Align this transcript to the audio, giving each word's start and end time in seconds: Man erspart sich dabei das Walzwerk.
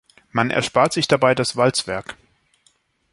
Man 0.31 0.49
erspart 0.49 0.93
sich 0.93 1.07
dabei 1.07 1.35
das 1.35 1.55
Walzwerk. 1.55 2.17